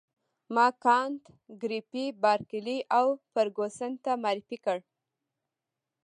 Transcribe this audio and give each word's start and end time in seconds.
ما 0.53 0.67
کانت 0.83 1.23
ګریفي 1.61 2.05
بارکلي 2.23 2.77
او 2.97 3.05
فرګوسن 3.31 3.91
ته 4.03 4.11
معرفي 4.23 4.57
کړ. 4.65 4.77